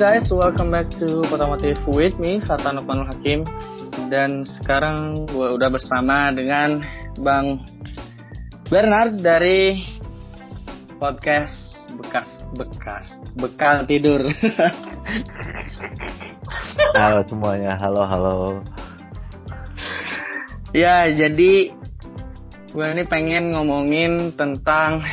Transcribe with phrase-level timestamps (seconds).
[0.00, 3.44] guys, welcome back to Otomotif with me, Fatan Nukmanul Hakim.
[4.08, 6.80] Dan sekarang gue udah bersama dengan
[7.20, 7.60] Bang
[8.72, 9.84] Bernard dari
[10.96, 14.24] podcast bekas bekas bekal tidur.
[16.96, 18.36] halo semuanya, halo halo.
[20.72, 21.76] ya, jadi
[22.72, 25.04] gue ini pengen ngomongin tentang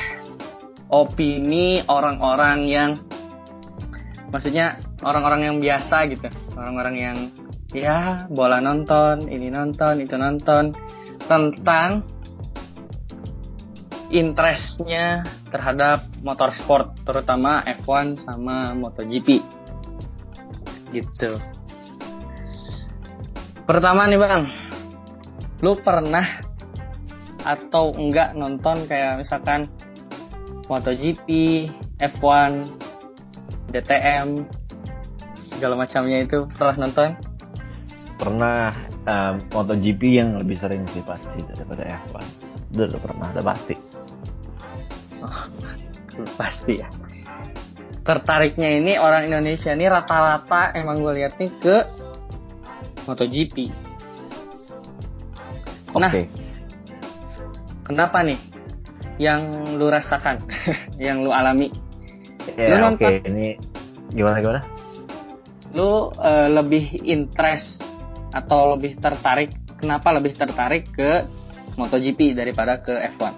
[0.87, 2.91] opini orang-orang yang
[4.31, 6.27] maksudnya orang-orang yang biasa gitu.
[6.55, 7.17] Orang-orang yang
[7.75, 10.75] ya bola nonton ini nonton itu nonton.
[11.27, 12.07] Tentang
[14.07, 19.43] interestnya terhadap motorsport terutama F1 sama MotoGP.
[20.95, 21.31] Gitu.
[23.67, 24.43] Pertama nih bang.
[25.59, 26.23] Lu pernah
[27.43, 29.67] atau enggak nonton kayak misalkan
[30.67, 31.27] MotoGP,
[31.99, 32.51] F1,
[33.71, 34.47] DTM,
[35.35, 37.17] segala macamnya itu pernah nonton?
[38.17, 38.73] Pernah
[39.05, 42.25] um, MotoGP yang lebih sering sih pasti daripada F1.
[42.75, 43.75] Udah, pernah, ada pasti.
[45.23, 45.43] Oh,
[46.39, 46.89] pasti ya.
[48.07, 51.75] Tertariknya ini orang Indonesia ini rata-rata emang gue lihat nih ke
[53.03, 53.67] MotoGP.
[55.91, 55.99] Oke.
[55.99, 56.11] Nah,
[57.83, 58.39] kenapa nih
[59.17, 59.41] yang
[59.75, 60.39] lu rasakan,
[61.05, 61.73] yang lu alami.
[62.55, 63.19] Ya, oke, okay.
[63.27, 63.59] ini
[64.15, 64.61] gimana gimana?
[65.75, 67.83] Lu uh, lebih interest
[68.31, 71.27] atau lebih tertarik, kenapa lebih tertarik ke
[71.75, 73.35] MotoGP daripada ke F1?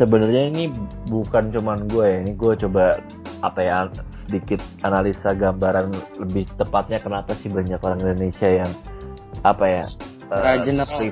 [0.00, 0.72] Sebenarnya ini
[1.12, 2.96] bukan cuman gue ya, ini gue coba
[3.44, 3.76] apa ya
[4.24, 5.90] sedikit analisa gambaran
[6.22, 8.70] lebih tepatnya kenapa sih banyak orang Indonesia yang
[9.42, 9.84] apa ya
[10.30, 11.02] uh, general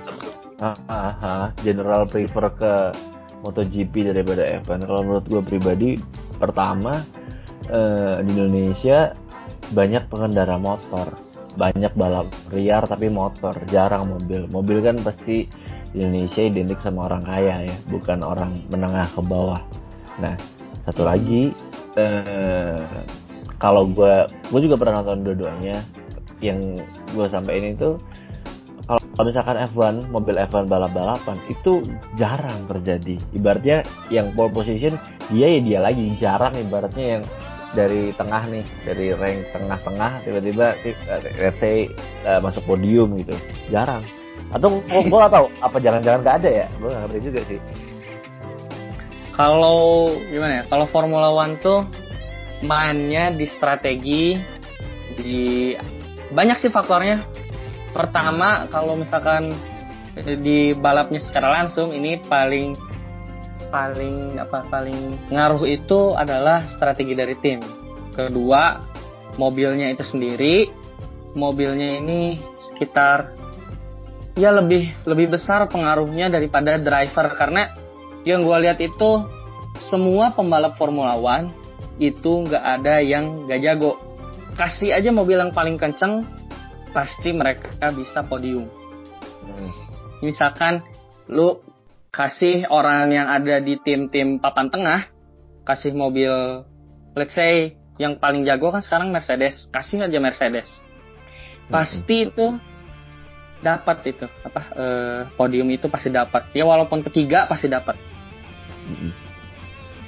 [0.60, 2.72] Aha, general prefer ke
[3.42, 4.84] MotoGP daripada F1.
[4.84, 5.90] Kalau menurut gue pribadi,
[6.36, 7.00] pertama
[7.68, 9.14] eh, di Indonesia
[9.70, 11.14] banyak pengendara motor,
[11.54, 14.46] banyak balap liar tapi motor, jarang mobil.
[14.50, 15.46] Mobil kan pasti
[15.94, 19.62] Indonesia identik sama orang kaya ya, bukan orang menengah ke bawah.
[20.22, 20.34] Nah,
[20.86, 21.50] satu lagi,
[21.98, 22.86] eh,
[23.58, 24.14] kalau gue,
[24.50, 25.82] gue juga pernah nonton dua-duanya.
[26.40, 26.80] Yang
[27.12, 27.90] gue sampaikan itu
[28.98, 31.78] kalau misalkan F1 mobil F1 balap-balapan itu
[32.18, 33.14] jarang terjadi.
[33.36, 34.98] Ibaratnya yang pole position
[35.30, 37.22] dia ya dia lagi jarang ibaratnya yang
[37.70, 40.74] dari tengah nih dari rank tengah-tengah tiba-tiba
[41.38, 41.86] let's say
[42.26, 43.36] uh, masuk podium gitu.
[43.70, 44.02] Jarang.
[44.50, 46.66] Atau gue gak tahu apa jangan-jangan gak ada ya?
[46.82, 47.58] Gue gak ngerti juga sih.
[49.38, 50.62] Kalau gimana ya?
[50.66, 51.86] Kalau Formula One tuh
[52.66, 54.34] mainnya di strategi
[55.14, 55.72] di
[56.34, 57.39] banyak sih faktornya
[57.90, 59.54] pertama kalau misalkan
[60.18, 62.74] di balapnya secara langsung ini paling
[63.70, 67.62] paling apa paling ngaruh itu adalah strategi dari tim.
[68.10, 68.82] Kedua,
[69.38, 70.66] mobilnya itu sendiri,
[71.38, 73.38] mobilnya ini sekitar
[74.34, 77.70] ya lebih lebih besar pengaruhnya daripada driver karena
[78.26, 79.24] yang gue lihat itu
[79.80, 81.54] semua pembalap Formula One
[82.00, 83.96] itu nggak ada yang gak jago.
[84.56, 86.26] Kasih aja mobil yang paling kenceng,
[86.90, 88.66] pasti mereka bisa podium.
[89.46, 89.70] Hmm.
[90.20, 90.84] Misalkan
[91.30, 91.62] lu
[92.10, 95.00] kasih orang yang ada di tim-tim papan tengah
[95.62, 96.66] kasih mobil
[97.14, 100.68] let's say yang paling jago kan sekarang Mercedes, kasih aja Mercedes.
[101.70, 102.28] Pasti hmm.
[102.32, 102.46] itu
[103.60, 106.50] dapat itu apa eh, podium itu pasti dapat.
[106.56, 107.94] Ya walaupun ketiga pasti dapat.
[108.90, 109.29] Hmm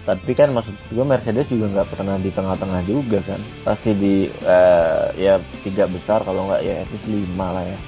[0.02, 3.40] tapi kan maksud gue Mercedes juga nggak pernah di tengah-tengah juga kan.
[3.62, 7.78] Pasti di uh, ya tiga besar kalau nggak ya itu lima lah ya.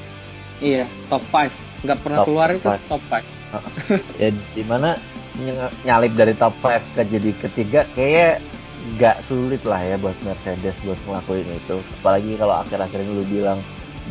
[0.63, 1.51] Iya top five.
[1.83, 3.27] Nggak pernah top keluar itu top five.
[4.23, 4.99] Ya di mana
[5.87, 8.39] nyalip dari top five ke jadi ketiga kayak
[8.95, 11.77] nggak sulit lah ya buat Mercedes buat ngelakuin itu.
[12.03, 13.59] Apalagi kalau akhir-akhir ini lu bilang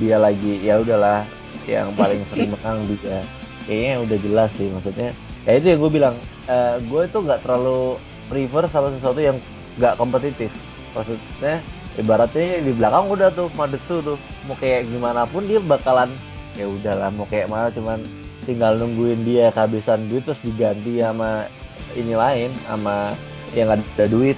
[0.02, 1.24] dia lagi ya udahlah
[1.70, 3.24] yang paling sering menang juga
[3.64, 5.10] kayaknya udah jelas sih maksudnya
[5.48, 6.16] ya itu yang gue bilang.
[6.44, 7.96] Uh, gue itu nggak terlalu
[8.28, 9.38] prefer sama sesuatu yang
[9.80, 10.52] nggak kompetitif.
[10.92, 11.64] Maksudnya
[11.98, 14.18] ibaratnya di belakang udah tuh Madesu tuh
[14.50, 16.10] mau kayak gimana pun dia bakalan
[16.54, 18.02] ya udahlah mau kayak mana cuman
[18.46, 21.50] tinggal nungguin dia kehabisan duit terus diganti sama
[21.98, 23.14] ini lain sama
[23.54, 24.38] yang ada duit.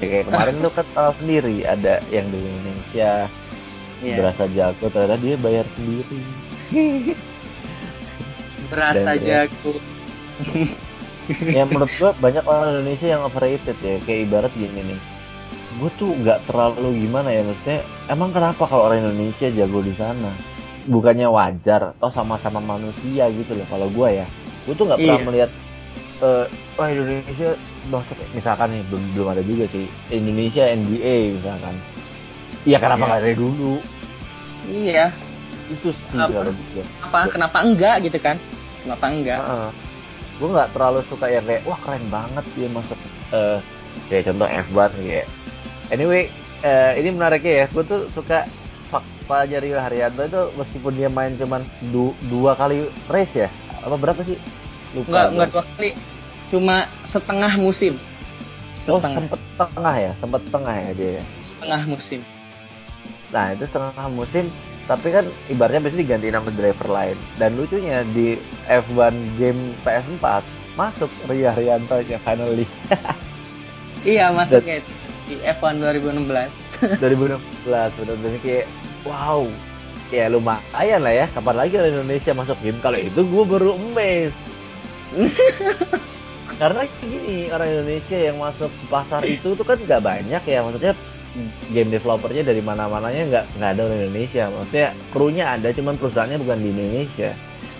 [0.00, 3.12] Ya, kayak kemarin tuh kan tahu sendiri ada yang di Indonesia.
[4.00, 4.16] Yeah.
[4.16, 6.20] berasa jago ternyata dia bayar sendiri.
[8.72, 9.99] Berasa jago ya
[11.70, 13.96] menurut gua banyak orang Indonesia yang overrated ya.
[14.04, 15.00] Kayak ibarat gini nih.
[15.78, 20.34] Gue tuh nggak terlalu gimana ya maksudnya emang kenapa kalau orang Indonesia jago di sana?
[20.90, 24.26] Bukannya wajar atau sama-sama manusia gitu loh kalau gue ya.
[24.66, 25.26] Gue tuh nggak pernah iya.
[25.28, 25.50] melihat
[26.20, 26.44] uh,
[26.74, 27.50] wah Indonesia
[27.88, 31.74] masuk misalkan nih belum belum ada juga sih Indonesia NBA misalkan.
[32.66, 33.74] Iya kenapa nggak dari dulu?
[34.68, 35.06] Iya.
[35.70, 36.50] Itu sih apa,
[37.06, 37.18] apa?
[37.30, 38.36] Kenapa enggak gitu kan?
[38.82, 39.40] Kenapa enggak?
[39.46, 39.70] Uh,
[40.40, 42.96] gue nggak terlalu suka yang kayak wah keren banget dia masuk.
[43.30, 43.60] Uh,
[44.08, 45.26] kayak contoh F1 kayak
[45.92, 46.26] anyway
[46.64, 48.48] uh, ini menariknya ya gue tuh suka
[49.30, 51.62] Pak Rio Haryanto itu meskipun dia main cuman
[51.94, 53.48] du dua kali race ya
[53.86, 54.34] apa berapa sih?
[54.90, 55.90] Lupa nggak nggak dua kali
[56.50, 56.76] cuma
[57.06, 57.94] setengah musim.
[58.90, 59.22] Oh, setengah.
[59.22, 61.24] oh sempet setengah ya sempet setengah ya dia ya?
[61.46, 62.20] setengah musim.
[63.30, 64.44] Nah itu setengah musim
[64.90, 67.14] tapi kan ibaratnya biasanya diganti nama driver lain.
[67.38, 68.34] Dan lucunya di
[68.66, 70.42] F1 game PS4
[70.74, 72.66] masuk Rio Haryanto nya finally.
[74.00, 74.80] Iya masuk ya
[75.28, 77.68] di F1 2016 2016
[78.00, 78.64] benar-benar kayak
[79.04, 79.44] wow.
[80.08, 81.26] Ya lumayan lah ya.
[81.36, 82.80] Kapan lagi orang Indonesia masuk game?
[82.80, 84.32] Kalau itu gue baru emes
[86.60, 90.64] karena gini orang Indonesia yang masuk pasar itu tuh kan nggak banyak ya.
[90.64, 90.96] Maksudnya
[91.70, 94.42] game developernya dari mana-mananya nggak nggak ada orang Indonesia.
[94.50, 97.30] Maksudnya krunya ada cuman perusahaannya bukan di Indonesia.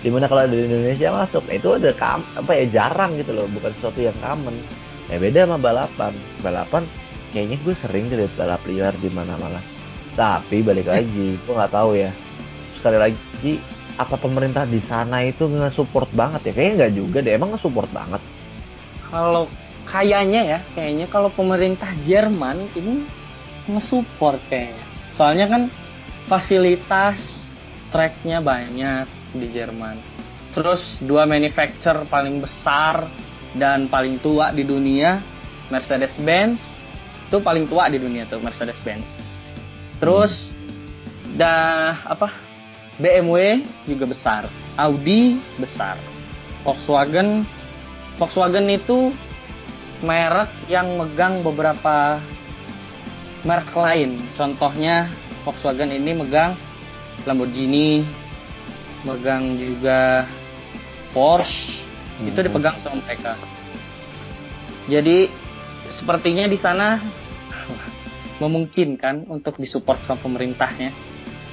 [0.01, 1.43] Di mana kalau di Indonesia masuk.
[1.51, 3.45] Itu ada kam apa ya jarang gitu loh.
[3.51, 4.55] Bukan sesuatu yang common.
[5.11, 6.13] Ya beda sama balapan.
[6.39, 6.83] Balapan
[7.35, 9.59] kayaknya gue sering lihat balap liar di mana-mana.
[10.15, 12.11] Tapi balik lagi gue nggak tahu ya.
[12.79, 13.53] Sekali lagi
[13.99, 16.51] apa pemerintah di sana itu nge-support banget ya?
[16.55, 17.33] Kayaknya nggak juga deh.
[17.35, 18.21] Emang nge-support banget?
[19.11, 19.51] Kalau
[19.91, 23.03] kayaknya ya kayaknya kalau pemerintah Jerman ini
[23.69, 24.85] nge-support kayaknya.
[25.13, 25.61] Soalnya kan
[26.25, 27.45] fasilitas
[27.91, 29.05] tracknya banyak
[29.35, 29.99] di Jerman.
[30.55, 33.07] Terus dua manufacturer paling besar
[33.55, 35.19] dan paling tua di dunia
[35.71, 36.59] Mercedes-Benz
[37.31, 39.07] itu paling tua di dunia tuh Mercedes-Benz.
[40.03, 40.51] Terus
[41.39, 42.51] dah apa?
[42.99, 45.95] BMW juga besar, Audi besar,
[46.67, 47.47] Volkswagen.
[48.19, 49.15] Volkswagen itu
[50.03, 52.19] merek yang megang beberapa
[53.41, 54.21] merek lain.
[54.37, 55.09] Contohnya
[55.41, 56.53] Volkswagen ini megang
[57.25, 58.05] Lamborghini,
[59.05, 60.25] megang juga
[61.11, 61.81] Porsche,
[62.21, 62.29] hmm.
[62.31, 63.35] itu dipegang sama mereka.
[64.89, 65.29] Jadi
[65.91, 66.97] sepertinya di sana
[68.41, 70.89] memungkinkan untuk disupport sama pemerintahnya.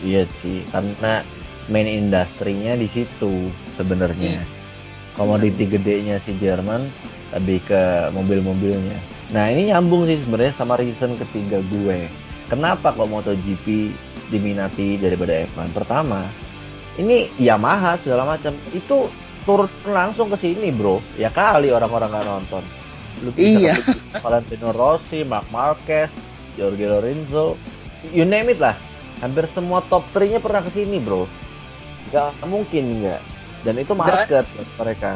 [0.00, 1.26] Iya sih, karena
[1.69, 4.40] main industrinya di situ sebenarnya.
[4.40, 4.56] Hmm.
[5.19, 6.87] Komoditi gedenya si Jerman
[7.35, 9.17] lebih ke mobil-mobilnya.
[9.28, 12.08] Nah ini nyambung sih sebenarnya sama reason ketiga gue.
[12.48, 13.92] Kenapa kok MotoGP
[14.32, 15.69] diminati daripada F1?
[15.76, 16.25] Pertama,
[16.96, 19.04] ini Yamaha segala macam itu
[19.44, 21.04] turun langsung ke sini bro.
[21.20, 22.64] Ya kali orang-orang nggak nonton.
[23.20, 23.76] Lu iya.
[24.22, 26.08] Valentino Rossi, Mark Marquez,
[26.54, 27.58] Jorge Lorenzo,
[28.14, 28.78] you name it lah.
[29.19, 31.26] Hampir semua top 3-nya pernah ke sini, Bro.
[32.14, 33.19] Gak mungkin enggak.
[33.66, 35.12] Dan itu market dan, mereka.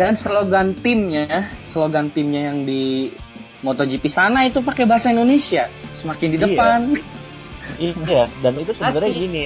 [0.00, 3.12] Dan slogan timnya, slogan timnya yang di
[3.62, 5.66] MotoGP sana itu pakai bahasa Indonesia,
[5.98, 6.44] semakin di iya.
[6.46, 6.80] depan.
[7.76, 8.24] Iya, iya.
[8.40, 9.42] dan itu sebenarnya gini,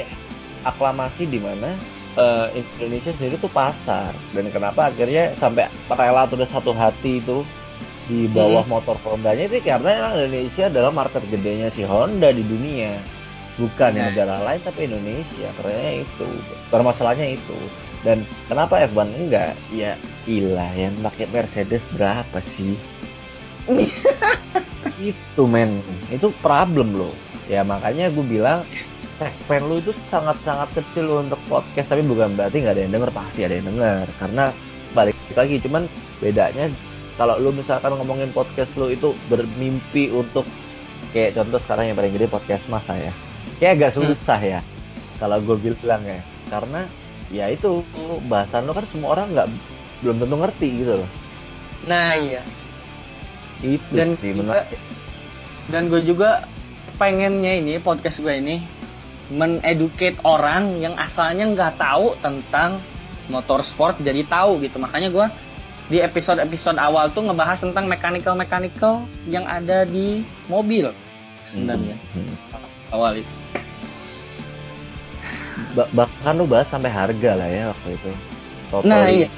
[0.62, 1.75] aklamasi di mana
[2.17, 7.44] uh, Indonesia sendiri tuh pasar dan kenapa akhirnya sampai rela udah satu hati itu
[8.11, 8.73] di bawah hmm.
[8.73, 12.99] motor Honda-nya itu karena Indonesia adalah market gedenya si Honda di dunia
[13.61, 14.11] bukan nah.
[14.11, 16.29] negara lain tapi Indonesia karena itu
[16.72, 17.58] permasalahannya itu
[18.03, 19.94] dan kenapa F1 enggak ya
[20.27, 22.75] ilah yang pakai Mercedes berapa sih
[24.99, 25.83] itu men.
[26.11, 27.15] Itu problem loh
[27.51, 28.63] ya makanya gue bilang
[29.19, 33.11] segmen lu itu sangat-sangat kecil untuk podcast tapi bukan berarti nggak ada yang denger.
[33.15, 34.07] Pasti ada yang denger.
[34.19, 34.45] Karena
[34.93, 35.83] balik lagi cuman
[36.21, 36.69] bedanya
[37.17, 40.45] kalau lu misalkan ngomongin podcast lu itu bermimpi untuk
[41.13, 43.13] kayak contoh sekarang yang paling gede podcast masa ya.
[43.59, 43.99] Kayak agak hmm.
[44.11, 44.53] susah hmm.
[44.59, 44.61] ya
[45.23, 46.21] kalau gue bilang ya.
[46.51, 46.85] Karena
[47.33, 47.81] ya itu
[48.29, 49.49] bahasan lu kan semua orang nggak
[50.03, 51.11] belum tentu ngerti gitu loh.
[51.87, 52.43] Nah iya
[53.63, 54.67] itu dan sih juga,
[55.71, 56.31] dan gue juga
[56.99, 58.57] pengennya ini podcast gue ini
[59.33, 62.83] meneducate orang yang asalnya nggak tahu tentang
[63.31, 65.27] motorsport jadi tahu gitu makanya gue
[65.91, 70.91] di episode-episode awal tuh ngebahas tentang mechanical-mechanical yang ada di mobil
[71.49, 72.27] sebenarnya hmm.
[72.27, 72.95] hmm.
[72.95, 73.33] awal itu.
[75.73, 78.11] Ba bahkan lu bahas sampai harga lah ya waktu itu.
[78.69, 79.29] Total nah iya.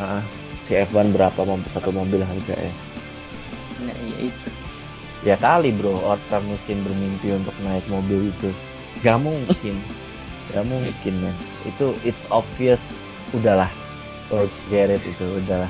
[0.00, 0.22] Uh,
[0.66, 1.40] si F1 berapa
[1.74, 2.72] satu mobil harga ya?
[3.84, 4.48] Nah iya itu.
[5.20, 8.50] Ya kali bro orang mungkin bermimpi untuk naik mobil itu.
[9.04, 9.74] Gak mungkin.
[10.52, 11.36] Gak mungkin men.
[11.68, 12.80] Itu it's obvious.
[13.30, 13.70] Udahlah
[14.30, 15.66] forget it itu udah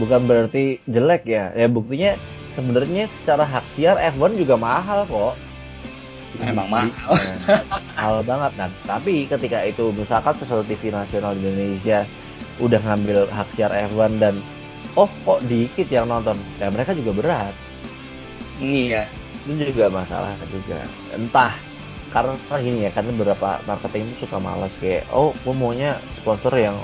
[0.00, 2.16] bukan berarti jelek ya ya buktinya
[2.56, 5.36] sebenarnya secara hak siar F1 juga mahal kok
[6.40, 7.12] emang mahal
[7.92, 12.08] mahal banget kan tapi ketika itu misalkan sesuatu TV nasional di Indonesia
[12.58, 14.34] udah ngambil hak siar F1 dan
[14.98, 16.36] oh kok dikit yang nonton?
[16.58, 17.54] Ya mereka juga berat.
[18.60, 19.06] Iya.
[19.46, 20.84] Itu juga masalah juga.
[21.16, 21.54] Entah
[22.10, 26.76] karena gini ya karena beberapa marketing itu suka malas kayak oh gue maunya sponsor yang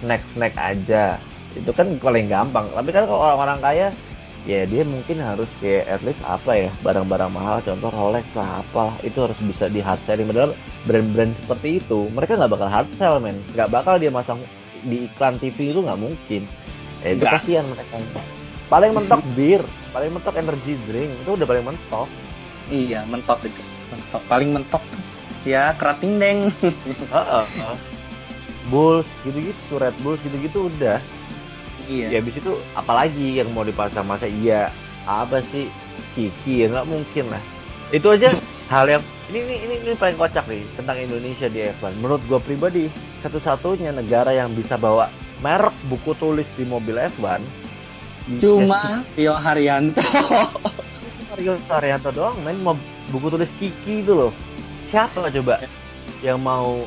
[0.00, 1.16] snack snack aja.
[1.56, 2.68] Itu kan paling gampang.
[2.70, 3.88] Tapi kan kalau orang-orang kaya
[4.46, 8.96] ya dia mungkin harus kayak at least apa ya barang-barang mahal contoh Rolex lah apa
[9.02, 10.28] itu harus bisa di hard selling.
[10.30, 10.52] Padahal
[10.86, 13.36] brand-brand seperti itu mereka nggak bakal hard sell men.
[13.56, 14.38] Nggak bakal dia masang
[14.86, 16.46] di iklan TV itu nggak mungkin
[17.04, 17.96] eh, itu kasihan mereka.
[18.68, 19.62] Paling mentok bir
[19.96, 22.08] paling mentok energy drink itu udah paling mentok.
[22.68, 23.62] Iya mentok itu.
[23.92, 24.82] Mentok paling mentok.
[25.46, 26.38] Ya kerating deng
[28.70, 31.00] Bulls gitu-gitu Red Bulls gitu-gitu udah.
[31.88, 32.06] Iya.
[32.12, 34.68] Ya habis itu apalagi yang mau dipasang masa iya?
[35.08, 35.72] Apa sih?
[36.12, 37.42] Kiki ya nggak mungkin lah.
[37.88, 38.36] Itu aja
[38.72, 39.02] hal yang
[39.32, 42.84] ini, ini ini ini paling kocak nih tentang Indonesia di F1 menurut gue pribadi
[43.24, 47.42] satu-satunya negara yang bisa bawa merek buku tulis di mobil F1
[48.36, 50.04] cuma Rio Haryanto.
[51.40, 52.76] Rio Haryanto doang main mau
[53.08, 54.32] buku tulis Kiki itu loh.
[54.92, 55.64] Siapa coba
[56.20, 56.84] yang mau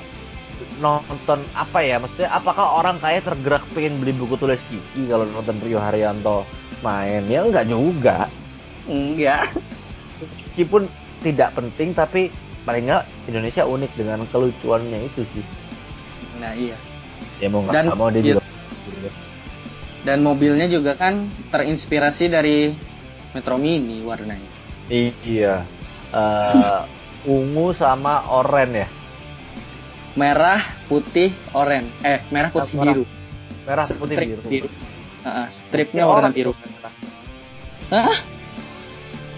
[0.77, 1.97] nonton apa ya?
[1.97, 6.45] Maksudnya apakah orang kaya tergerak pengen beli buku tulis Kiki kalau nonton Rio Haryanto
[6.85, 7.25] main?
[7.25, 8.29] Ya enggak juga.
[8.85, 9.57] Enggak.
[10.21, 10.85] Meskipun
[11.25, 12.29] tidak penting tapi
[12.69, 15.45] paling enggak Indonesia unik dengan kelucuannya itu sih.
[16.37, 16.77] Nah iya
[17.41, 18.41] ya mau nggak mau dia juga
[20.01, 22.73] dan mobilnya juga kan terinspirasi dari
[23.31, 24.49] Metro Mini warnanya.
[24.89, 25.63] Iya.
[26.11, 26.83] Uh,
[27.23, 28.87] ungu sama oranye ya?
[30.17, 31.87] Merah putih oranye.
[32.03, 32.93] Eh merah putih merah.
[32.97, 33.03] biru.
[33.63, 34.69] Merah putih Strip biru, biru.
[35.21, 36.51] Uh, stripnya warna biru.
[37.93, 38.17] Hah?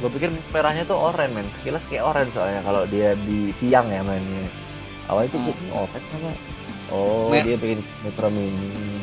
[0.04, 1.48] gue pikir merahnya tuh oranye men.
[1.60, 4.48] Sekilas kayak oranye soalnya kalau dia di siang ya mainnya.
[5.12, 5.76] Awalnya tuh hmm.
[5.76, 6.32] oranye sama
[6.94, 9.02] oh Mer dia bikin Metro Mini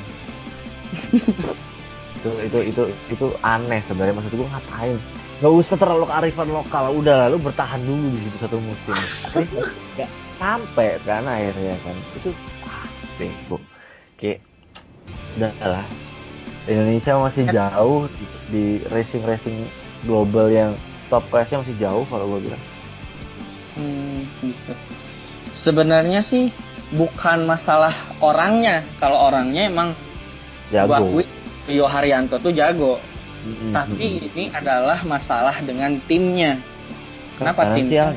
[2.21, 4.21] itu itu itu itu aneh sebenarnya.
[4.21, 4.97] Maksud gue ngapain?
[5.41, 6.85] Nggak usah terlalu kearifan lokal.
[6.93, 8.97] Udah lalu bertahan dulu di situ satu musim.
[9.97, 11.97] Nggak sampai kan akhirnya kan.
[12.21, 12.31] Itu
[12.69, 12.85] ah
[13.17, 13.57] bego.
[14.21, 14.45] Kayak
[15.41, 15.87] udah lah.
[16.69, 19.59] Indonesia masih jauh di, di racing racing
[20.05, 20.77] global yang
[21.09, 22.63] top classnya masih jauh kalau gue bilang.
[23.81, 24.73] Hmm, gitu.
[25.55, 26.51] Sebenarnya sih
[26.95, 28.83] bukan masalah orangnya.
[28.99, 29.95] Kalau orangnya emang
[30.71, 31.23] jago.
[31.69, 32.99] Rio Haryanto tuh jago.
[33.41, 33.73] Mm-hmm.
[33.73, 36.61] tapi ini adalah masalah dengan timnya.
[37.41, 38.13] Kenapa timnya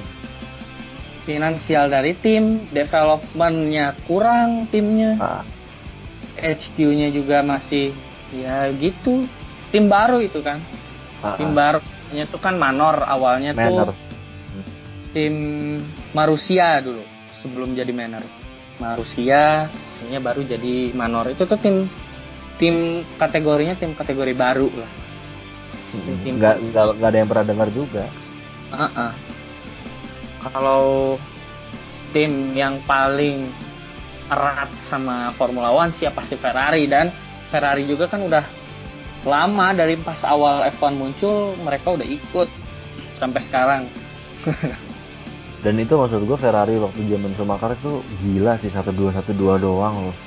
[1.24, 1.88] finansial.
[1.88, 5.16] Dari tim developmentnya kurang timnya.
[5.24, 5.44] Ah.
[6.44, 7.96] HQ-nya juga masih
[8.36, 9.24] ya gitu.
[9.72, 10.60] Tim baru itu kan.
[11.24, 11.40] Ah.
[11.40, 13.96] tim barunya tuh kan Manor awalnya Manor.
[13.96, 13.98] tuh
[15.16, 15.36] tim
[16.12, 17.13] Marusia dulu
[17.44, 18.24] sebelum jadi Manor
[18.80, 19.68] Marusia
[20.00, 21.30] sehingga baru jadi Manor.
[21.30, 21.86] Itu tuh tim
[22.58, 24.92] tim kategorinya tim kategori baru lah.
[25.94, 28.06] Tim, tim nggak, nggak nggak ada yang pernah dengar juga.
[28.74, 29.12] Uh -uh.
[30.44, 31.16] kalau
[32.10, 33.46] tim yang paling
[34.34, 36.40] erat sama Formula One siapa sih?
[36.40, 36.90] Ferrari.
[36.90, 37.14] Dan
[37.54, 38.42] Ferrari juga kan udah
[39.24, 42.50] lama dari pas awal F1 muncul mereka udah ikut
[43.16, 43.82] sampai sekarang
[45.64, 49.56] dan itu maksud gue Ferrari waktu zaman Schumacher itu gila sih satu dua satu dua
[49.56, 50.18] doang loh.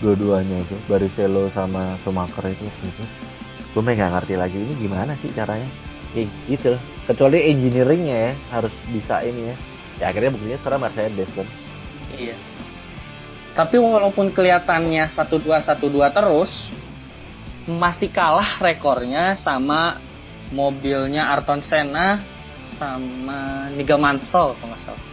[0.00, 3.04] Dua-duanya itu Barrichello sama Schumacher itu itu
[3.76, 5.68] gue nggak ngerti lagi ini gimana sih caranya?
[6.16, 6.72] Kayak gitu
[7.04, 9.56] kecuali engineeringnya ya harus bisa ini ya.
[10.00, 11.46] Ya akhirnya buktinya sekarang Mercedes kan.
[12.16, 12.36] Iya.
[13.52, 16.72] Tapi walaupun kelihatannya satu dua satu dua terus
[17.68, 20.00] masih kalah rekornya sama
[20.56, 22.35] mobilnya Arton Senna
[22.76, 25.04] sama Nigel Mansell kalau nggak salah.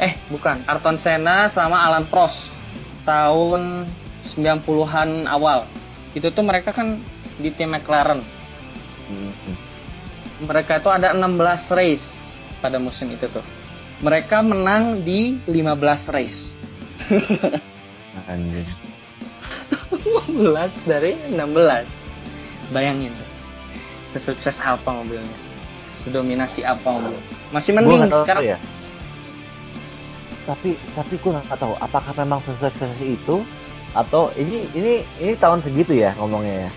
[0.00, 0.56] Eh, bukan.
[0.68, 2.52] Arton Senna sama Alan Prost
[3.08, 3.88] tahun
[4.36, 5.68] 90-an awal.
[6.12, 7.00] Itu tuh mereka kan
[7.38, 8.20] di tim McLaren.
[9.10, 9.54] Mm-hmm.
[10.44, 12.06] Mereka itu ada 16 race
[12.58, 13.44] pada musim itu tuh.
[14.02, 16.52] Mereka menang di 15 race.
[18.30, 18.66] Anjir.
[20.34, 22.74] 15 dari 16.
[22.74, 23.30] Bayangin deh.
[24.14, 25.43] Sesukses apa mobilnya
[26.02, 27.04] sedominasi apa om
[27.54, 28.58] masih mending sekarang ya
[30.44, 33.40] tapi tapi gue nggak tahu apakah memang sukses itu
[33.94, 36.70] atau ini ini ini tahun segitu ya ngomongnya ya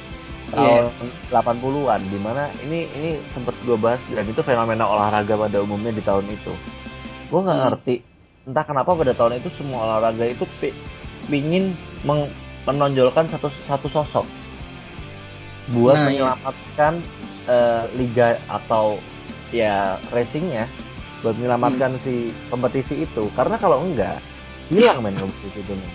[0.48, 0.84] tahun
[1.28, 1.44] yeah.
[1.44, 6.04] 80-an di mana ini ini sempat gue bahas dan itu fenomena olahraga pada umumnya di
[6.06, 6.54] tahun itu
[7.28, 7.66] gue nggak hmm.
[7.68, 7.96] ngerti
[8.48, 10.48] entah kenapa pada tahun itu semua olahraga itu
[11.28, 11.76] pingin
[12.64, 14.28] menonjolkan satu satu sosok
[15.76, 16.08] buat nah, iya.
[16.08, 17.27] menyelamatkan iya.
[17.48, 19.00] Uh, liga atau
[19.50, 20.68] ya racingnya
[21.26, 22.04] buat menyelamatkan hmm.
[22.06, 23.28] si kompetisi itu.
[23.34, 24.22] Karena kalau enggak
[24.70, 25.92] hilang main kompetisi itu men.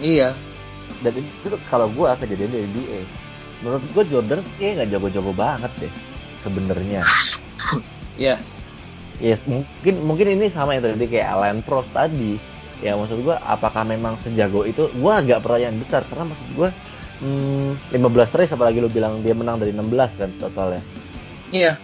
[0.00, 0.30] iya.
[1.00, 3.00] Dan itu kalau gua kejadian di NBA
[3.64, 5.92] menurut gue Jordan kayak nggak jago-jago banget deh
[6.44, 7.02] sebenarnya.
[8.14, 8.38] Iya.
[9.18, 12.38] ya mungkin mungkin ini sama yang tadi kayak Alan Prost tadi.
[12.78, 14.86] Ya maksud gue apakah memang sejago itu?
[14.94, 16.68] Gue agak pertanyaan besar karena maksud gue
[17.22, 20.82] hmm, 15 race apalagi lo bilang dia menang dari 16 kan totalnya.
[21.54, 21.78] Iya.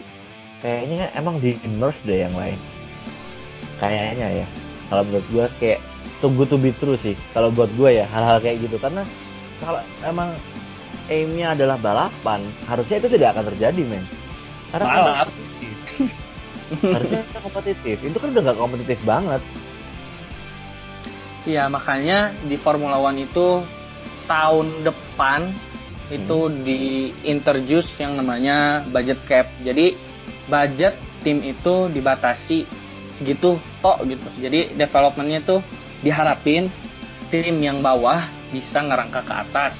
[0.60, 2.58] kayaknya emang di nerf deh yang lain.
[3.80, 4.46] Kayaknya ya.
[4.92, 5.80] Kalau menurut gue kayak
[6.20, 7.16] tunggu to be true sih.
[7.32, 8.76] Kalau buat gue ya hal-hal kayak gitu.
[8.76, 9.06] Karena
[9.62, 10.36] kalau emang
[11.08, 14.04] aimnya adalah balapan harusnya itu tidak akan terjadi men.
[14.68, 15.28] Karena kan Balap.
[16.92, 17.96] harusnya kita kompetitif.
[18.04, 19.42] Itu kan udah nggak kompetitif banget.
[21.48, 23.64] Iya, makanya di Formula One itu
[24.30, 25.50] tahun depan
[26.14, 29.50] itu di introduce yang namanya budget cap.
[29.66, 29.98] Jadi
[30.46, 30.94] budget
[31.26, 32.66] tim itu dibatasi
[33.18, 34.28] segitu tok gitu.
[34.38, 35.60] Jadi developmentnya tuh
[36.06, 36.70] diharapin
[37.34, 38.22] tim yang bawah
[38.54, 39.74] bisa ngerangkak ke atas.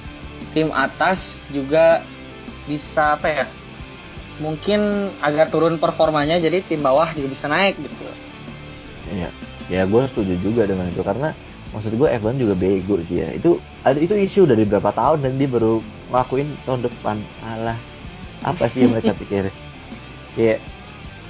[0.51, 2.03] Tim atas juga
[2.67, 3.47] bisa apa ya?
[4.43, 8.03] Mungkin agak turun performanya jadi tim bawah juga bisa naik gitu.
[9.11, 9.31] Iya,
[9.67, 11.35] ya gue setuju juga dengan itu karena
[11.71, 13.29] maksud gue F1 juga bego sih ya.
[13.35, 15.79] Itu ada itu isu dari berapa tahun dan dia baru
[16.11, 17.17] ngelakuin tahun depan.
[17.43, 17.79] Alah,
[18.43, 19.55] apa sih yang mereka pikirin?
[20.39, 20.59] Kayak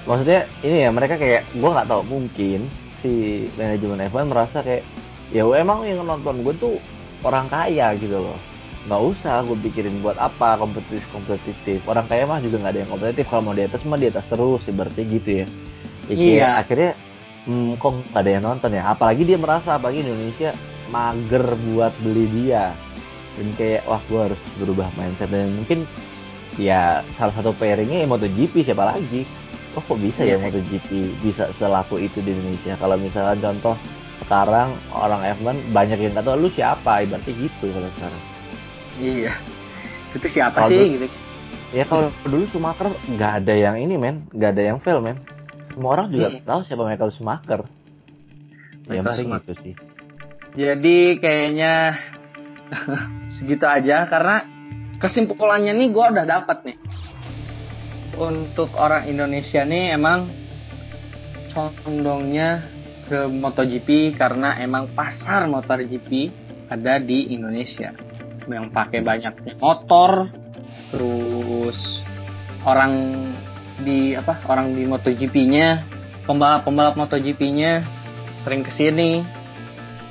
[0.05, 2.61] maksudnya ini ya mereka kayak gue nggak tahu mungkin
[3.01, 4.85] si manajemen F1 merasa kayak
[5.33, 6.77] ya emang yang nonton gue tuh
[7.25, 8.39] orang kaya gitu loh
[8.89, 12.91] nggak usah gue pikirin buat apa kompetitif kompetitif orang kaya mah juga nggak ada yang
[12.93, 15.47] kompetitif kalau mau di atas mah di atas terus ibaratnya gitu ya
[16.11, 16.49] Ya, kayak Iya.
[16.59, 16.91] akhirnya
[17.45, 18.83] hmm, kok nggak ada yang nonton ya?
[18.87, 20.51] Apalagi dia merasa apalagi Indonesia
[20.89, 22.75] mager buat beli dia.
[23.35, 25.29] Dan kayak wah gue harus berubah mindset.
[25.29, 25.87] Dan mungkin
[26.57, 29.25] ya salah satu pairingnya ya MotoGP siapa lagi?
[29.73, 30.43] Oh kok bisa ya Iya.
[30.43, 30.91] MotoGP
[31.23, 32.75] bisa selaku itu di Indonesia?
[32.75, 33.77] Kalau misalnya contoh
[34.21, 37.03] sekarang orang F1 banyak yang nggak tahu lu siapa?
[37.03, 38.23] Ibaratnya gitu kalau sekarang.
[38.99, 39.33] Iya.
[40.11, 41.07] Itu siapa Kalau sih dulu- gitu?
[41.71, 44.27] ya kalau dulu Schumacher nggak ada yang ini men.
[44.31, 45.17] Nggak ada yang fail men
[45.81, 46.45] semua orang juga Hmm.
[46.45, 47.73] tahu siapa Michael Schumacher ya
[48.85, 49.49] Michael paling Schumacher.
[49.49, 49.75] gitu sih
[50.51, 51.75] Jadi kayaknya
[53.39, 54.45] segitu aja karena
[54.99, 56.77] kesimpulannya nih gue udah dapat nih.
[58.13, 60.29] Untuk orang Indonesia nih emang
[61.55, 62.67] condongnya
[63.07, 66.11] ke MotoGP karena emang pasar MotoGP
[66.67, 67.95] ada di Indonesia.
[68.45, 70.27] Yang pakai banyak motor,
[70.91, 72.03] terus
[72.67, 72.93] orang
[73.83, 75.85] di apa orang di MotoGP-nya,
[76.29, 77.85] pembalap-pembalap MotoGP-nya
[78.41, 79.41] sering ke sini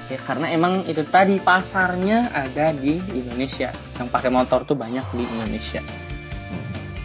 [0.10, 3.70] ya karena emang itu tadi pasarnya ada di Indonesia.
[4.02, 5.82] Yang pakai motor tuh banyak di Indonesia.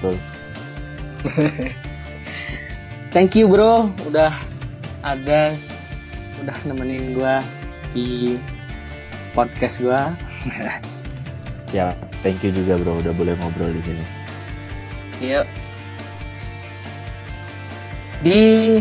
[0.00, 0.16] Betul.
[3.14, 3.92] Thank you bro.
[4.09, 4.33] Udah
[5.05, 5.55] ada
[6.42, 7.44] udah nemenin gua
[7.92, 8.40] di
[9.37, 10.11] podcast gua.
[11.74, 11.90] Ya
[12.22, 13.03] thank you juga bro.
[13.03, 14.05] Udah boleh ngobrol di sini.
[15.27, 15.42] Yuk
[18.24, 18.80] di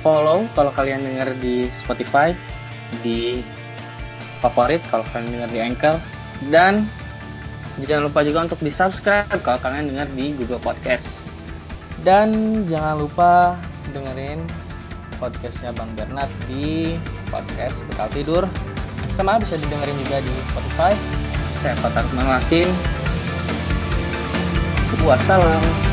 [0.00, 2.32] follow kalau kalian dengar di Spotify
[3.04, 3.44] di
[4.40, 5.96] favorit kalau kalian dengar di Anchor.
[6.50, 6.90] Dan
[7.86, 11.30] jangan lupa juga untuk di subscribe kalau kalian dengar di Google Podcast.
[12.02, 13.54] Dan jangan lupa
[13.94, 14.42] dengerin
[15.22, 16.98] podcastnya Bang Bernard di
[17.30, 18.44] podcast Bekal Tidur.
[19.14, 20.92] Sama bisa didengerin juga di Spotify.
[21.62, 22.66] Saya Fatar Malakin
[25.02, 25.91] Wassalam